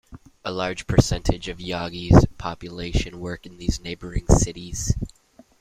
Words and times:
A 0.43 0.51
large 0.51 0.87
percentage 0.87 1.47
of 1.47 1.59
Yagi's 1.59 2.25
population 2.39 3.19
work 3.19 3.45
in 3.45 3.57
these 3.59 3.79
neighboring 3.79 4.25
cities. 4.29 4.95